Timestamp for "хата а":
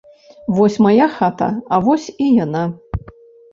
1.17-1.81